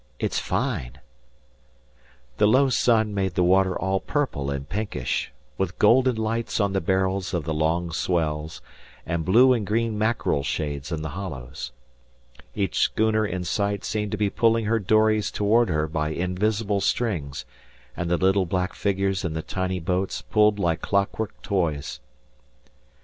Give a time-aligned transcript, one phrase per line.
[0.17, 0.97] "It's fine."
[2.37, 6.81] The low sun made the water all purple and pinkish, with golden lights on the
[6.81, 8.63] barrels of the long swells,
[9.05, 11.71] and blue and green mackerel shades in the hollows.
[12.55, 17.45] Each schooner in sight seemed to be pulling her dories towards her by invisible strings,
[17.95, 21.99] and the little black figures in the tiny boats pulled like clockwork toys.